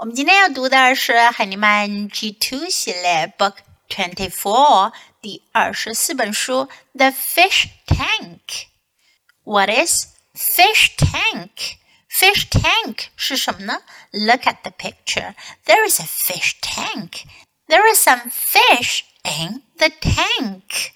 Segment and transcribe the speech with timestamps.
[0.00, 3.54] 我们今天要读的是海尼曼 G Two 系列 Book
[3.88, 11.76] Twenty Four 第二十四本书《The Fish Tank》。What is fish tank?
[12.10, 13.80] Fish tank 是什么呢？
[14.10, 15.34] Look at the picture.
[15.64, 17.24] There is a fish tank.
[17.66, 20.90] There are some fish in the tank.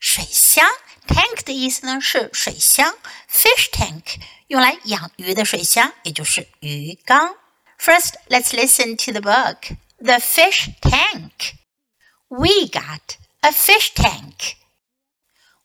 [0.00, 0.66] 水箱
[1.06, 2.96] tank 的意思呢是水箱，
[3.30, 7.36] fish tank 用来养鱼的水箱，也就是鱼缸。
[7.77, 9.69] First, let's listen to the book.
[9.99, 11.53] The fish tank.
[12.29, 14.55] We got a fish tank.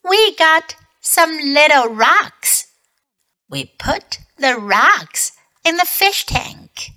[0.09, 2.69] We got some little rocks.
[3.49, 5.33] We put the rocks
[5.65, 6.91] in the fish tank.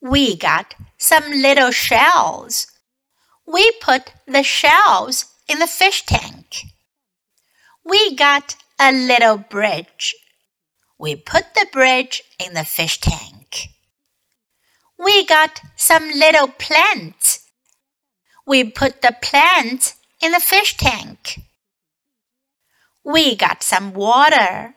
[0.00, 2.66] We got some little shells.
[3.46, 6.64] We put the shells in the fish tank.
[7.84, 10.14] We got a little bridge.
[10.98, 13.73] We put the bridge in the fish tank.
[15.04, 17.40] We got some little plants.
[18.46, 21.40] We put the plants in the fish tank.
[23.04, 24.74] We got some water.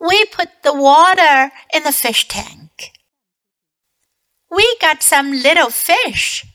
[0.00, 2.92] We put the water in the fish tank.
[4.50, 6.46] We got some little fish.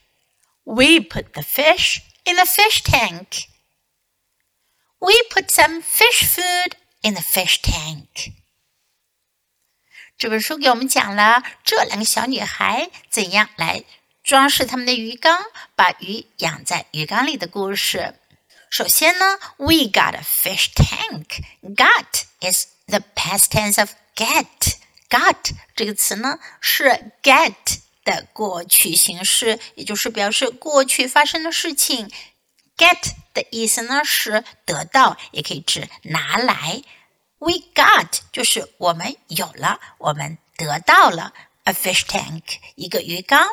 [0.66, 3.48] We put the fish in the fish tank.
[5.00, 8.34] We put some fish food in the fish tank.
[10.18, 13.84] 这本书给我们讲了这两个小女孩怎样来
[14.24, 15.40] 装饰他们的鱼缸，
[15.76, 18.16] 把鱼养在鱼缸里的故事。
[18.72, 21.44] 首先呢，We got a fish tank.
[21.62, 24.48] Got is the past tense of get.
[25.08, 27.54] Got 这个词呢是 get
[28.04, 32.12] 的过去形式，也就是表示过去发生的事情。
[32.76, 36.82] Get 的意思呢是得到，也可以指拿来。
[37.39, 41.33] We got 就是我们有了，我们得到了
[41.65, 42.43] a fish tank
[42.77, 43.49] 一个鱼缸。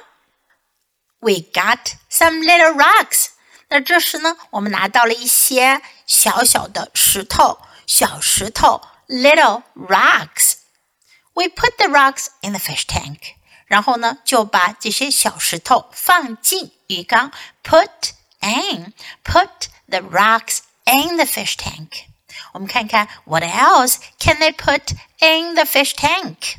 [1.20, 3.30] We got some little rocks。
[3.68, 13.36] 那这时呢，我们拿到了一些小小的石头，小石头 little rocks。We put the rocks in the fish tank。
[13.66, 17.32] 然后呢，就把这些小石头放进鱼缸，
[17.64, 22.06] put in put the rocks in the fish tank。
[22.54, 26.58] 我们看看 what else can they put in the fish tank？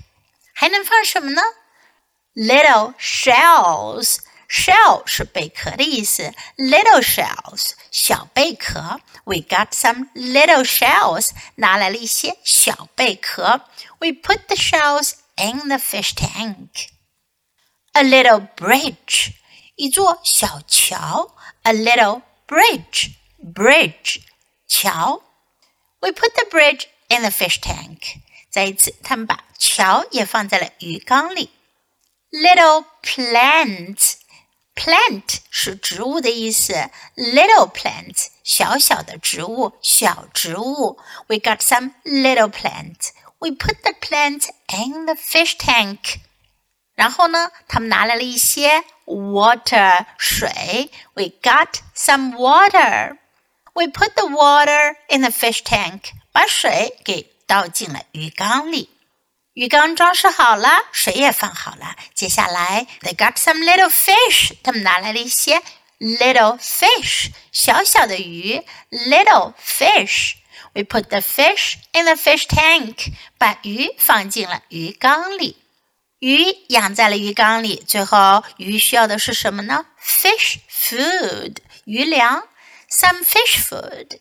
[0.55, 1.43] 还能放什么呢？
[2.35, 9.01] Little shells。Shell 是贝壳的意思，little shells 小贝壳。
[9.23, 13.61] We got some little shells，拿来了一些小贝壳。
[14.01, 16.89] We put the shells in the fish tank.
[17.93, 19.35] A little bridge，
[19.77, 21.37] 一座小桥。
[21.63, 24.23] A little bridge，bridge
[24.67, 25.23] 桥。
[26.05, 28.21] We put the bridge in the fish tank.
[28.51, 31.51] 再一次，他们把桥也放在了鱼缸里。
[32.31, 36.73] Little plants。Plant 是植物的意思，
[37.17, 40.99] little plants 小小的植物，小植物。
[41.27, 43.11] We got some little plants.
[43.41, 46.21] We put the plants in the fish tank.
[46.95, 50.91] 然后呢，他们拿来了一些 water 水。
[51.15, 53.19] We got some water.
[53.75, 56.13] We put the water in the fish tank.
[56.33, 58.91] 把水给倒进了鱼缸里。
[59.55, 61.97] 鱼缸装饰好了，水也放好了。
[62.15, 65.61] 接下来，they got some little fish，他们拿来了一些
[65.99, 75.57] little fish，小小的鱼，little fish。We put the fish in the fish tank，把鱼放进了鱼缸里。
[76.21, 79.87] 鱼养在了鱼缸里，最后鱼需要的是什么呢？
[80.01, 82.47] Fish food，鱼粮。
[82.91, 84.19] Some fish food，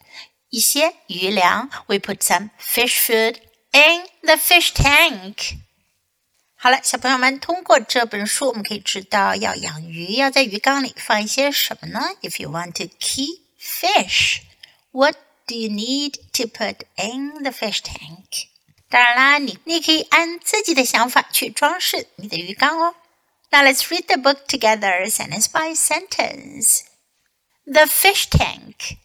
[0.49, 1.69] 一些鱼粮。
[1.87, 5.57] We put some fish food。in the fish tank。
[6.55, 12.09] 好了，小朋友们，通过这本书，我们可以知道要养鱼要在鱼缸里放一些什么呢？
[12.21, 14.41] If you want to keep fish,
[14.91, 15.15] what
[15.45, 18.47] do you need to put in the fish tank？
[18.89, 22.95] 当然啦，你你可以按自己的想法去装饰你的鱼缸哦。
[23.51, 26.81] Now let's read the book together, sentence by sentence.
[27.66, 28.98] The fish tank.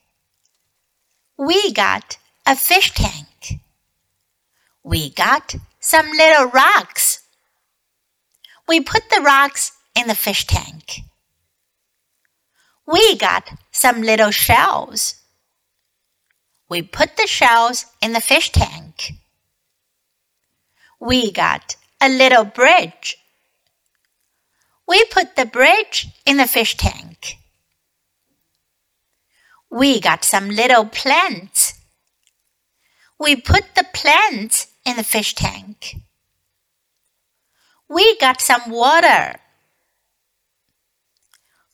[1.38, 3.62] We got a fish tank.
[4.84, 7.22] We got some little rocks.
[8.68, 11.00] We put the rocks in the fish tank.
[12.86, 15.16] We got some little shells.
[16.68, 19.14] We put the shells in the fish tank.
[21.00, 23.16] We got a little bridge.
[24.86, 27.39] We put the bridge in the fish tank.
[29.70, 31.74] We got some little plants.
[33.20, 35.96] We put the plants in the fish tank.
[37.88, 39.36] We got some water.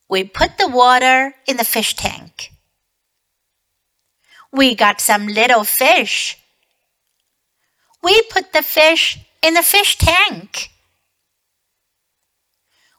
[0.09, 2.51] We put the water in the fish tank.
[4.51, 6.37] We got some little fish.
[8.01, 10.69] We put the fish in the fish tank.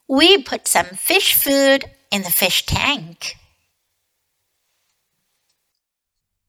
[0.09, 3.37] We put some fish food in the fish tank.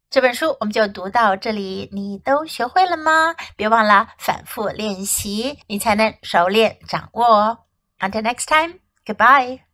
[0.10, 3.36] 这本书我们就读到这里，你都学会了吗？
[3.58, 7.58] 别忘了反复练习，你才能熟练掌握哦。
[8.00, 9.67] Until next time, goodbye.